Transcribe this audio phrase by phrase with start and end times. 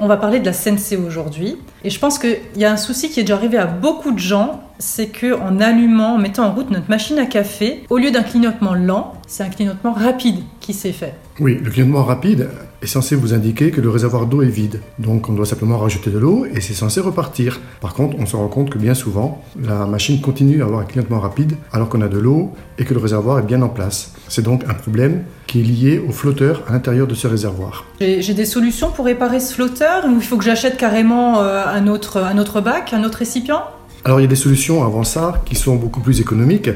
[0.00, 1.56] On va parler de la Senseo aujourd'hui.
[1.82, 4.18] Et je pense qu'il y a un souci qui est déjà arrivé à beaucoup de
[4.18, 8.10] gens, c'est que en allumant, en mettant en route notre machine à café, au lieu
[8.10, 11.14] d'un clignotement lent, c'est un clignotement rapide qui s'est fait.
[11.40, 12.48] Oui, le clignotement rapide
[12.82, 14.80] est censé vous indiquer que le réservoir d'eau est vide.
[14.98, 17.60] Donc on doit simplement rajouter de l'eau et c'est censé repartir.
[17.80, 20.84] Par contre, on se rend compte que bien souvent, la machine continue à avoir un
[20.84, 24.14] clignotement rapide alors qu'on a de l'eau et que le réservoir est bien en place.
[24.28, 27.84] C'est donc un problème qui est lié au flotteur à l'intérieur de ce réservoir.
[28.00, 31.88] J'ai des solutions pour réparer ce flotteur ou il faut que j'achète carrément euh, un,
[31.88, 33.62] autre, un autre bac, un autre récipient?
[34.04, 36.70] Alors il y a des solutions avant ça qui sont beaucoup plus économiques.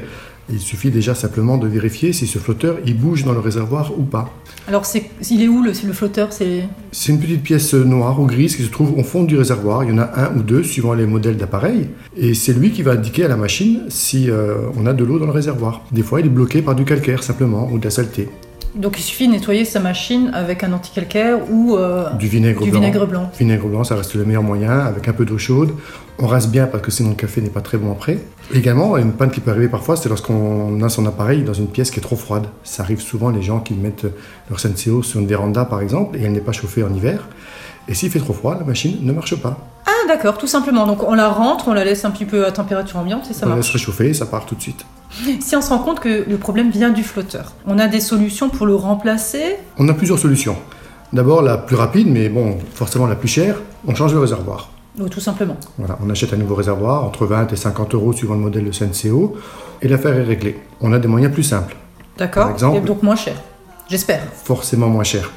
[0.50, 4.02] Il suffit déjà simplement de vérifier si ce flotteur il bouge dans le réservoir ou
[4.02, 4.28] pas.
[4.66, 6.32] Alors c'est, il est où le, le flotteur?
[6.32, 6.64] C'est...
[6.90, 9.84] c'est une petite pièce noire ou grise qui se trouve au fond du réservoir.
[9.84, 11.88] Il y en a un ou deux suivant les modèles d'appareil.
[12.16, 15.20] Et c'est lui qui va indiquer à la machine si euh, on a de l'eau
[15.20, 15.82] dans le réservoir.
[15.92, 18.28] Des fois il est bloqué par du calcaire simplement ou de la saleté.
[18.74, 22.70] Donc il suffit de nettoyer sa machine avec un anticalcaire ou euh, du vinaigre du
[22.70, 22.80] blanc.
[22.80, 23.30] vinaigre blanc.
[23.38, 25.72] Vinaigre blanc, ça reste le meilleur moyen avec un peu d'eau chaude.
[26.18, 28.18] On rase bien parce que sinon le café n'est pas très bon après.
[28.54, 31.90] Également, une panne qui peut arriver parfois, c'est lorsqu'on a son appareil dans une pièce
[31.90, 32.46] qui est trop froide.
[32.64, 34.06] Ça arrive souvent les gens qui mettent
[34.48, 37.28] leur Senseo sur une véranda par exemple et elle n'est pas chauffée en hiver.
[37.88, 39.58] Et s'il fait trop froid, la machine ne marche pas.
[39.86, 40.86] Ah d'accord, tout simplement.
[40.86, 43.44] Donc on la rentre, on la laisse un petit peu à température ambiante et ça
[43.44, 43.66] on la marche.
[43.66, 44.86] laisse réchauffer et ça part tout de suite.
[45.40, 48.48] Si on se rend compte que le problème vient du flotteur, on a des solutions
[48.48, 49.56] pour le remplacer?
[49.78, 50.56] On a plusieurs solutions.
[51.12, 54.70] D'abord, la plus rapide, mais bon, forcément la plus chère, on change le réservoir.
[54.98, 55.56] Ou tout simplement.
[55.78, 58.72] Voilà, on achète un nouveau réservoir entre 20 et 50 euros suivant le modèle de
[58.72, 59.36] Senseo
[59.82, 60.58] et l'affaire est réglée.
[60.80, 61.76] On a des moyens plus simples,
[62.18, 63.34] D'accord Par exemple- Et donc moins cher.
[63.88, 64.22] J'espère.
[64.44, 65.30] forcément moins chers.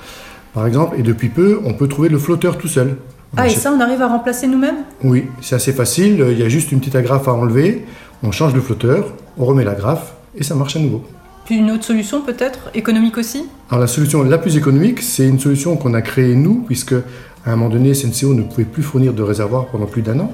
[0.53, 2.97] Par exemple, et depuis peu, on peut trouver le flotteur tout seul.
[3.33, 4.77] On Ah et ça on arrive à remplacer nous-mêmes?
[5.03, 7.85] Oui, c'est assez facile, il y a juste une petite agrafe à enlever,
[8.25, 11.03] on change le flotteur, on remet l'agrafe et ça marche à nouveau.
[11.45, 13.45] Puis une autre solution peut-être, économique aussi?
[13.69, 17.51] Alors la solution la plus économique, c'est une solution qu'on a créée nous, puisque à
[17.51, 20.33] un moment donné, Senseo ne pouvait plus fournir de réservoir pendant plus d'un an.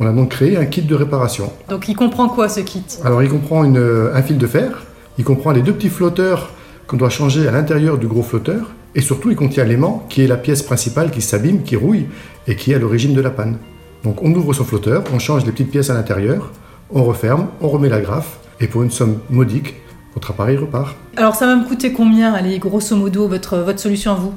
[0.00, 1.52] On a donc créé un kit de réparation.
[1.68, 2.82] Donc il comprend quoi ce kit?
[3.04, 4.82] Alors il comprend une- un fil de fer,
[5.18, 6.50] il comprend les deux petits flotteurs
[6.88, 10.26] qu'on doit changer à l'intérieur du gros flotteur, et surtout il contient l'aimant qui est
[10.26, 12.06] la pièce principale qui s'abîme, qui rouille,
[12.48, 13.58] et qui est à l'origine de la panne.
[14.02, 16.50] Donc on ouvre son flotteur, on change les petites pièces à l'intérieur,
[16.92, 19.74] on referme, on remet l'agrafe, et pour une somme modique,
[20.14, 20.96] votre appareil repart.
[21.16, 24.34] Alors ça va me coûter combien, allez, grosso modo, votre, votre solution à vous?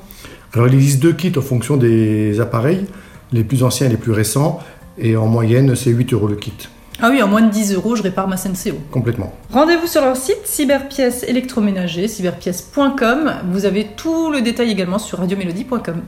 [0.53, 2.85] Alors il existe deux kits en fonction des appareils,
[3.31, 4.59] les plus anciens et les plus récents,
[4.97, 6.53] et en moyenne c'est 8 euros le kit,
[7.01, 8.75] Ah oui, en moins de 10 euros, je répare ma Senseo.
[8.91, 9.33] complètement.
[9.51, 13.33] Rendez-vous sur leur site cyberpièces électroménager, cyberpièces.com.
[13.51, 16.01] Vous avez tout le détail également sur radiomélodie.com.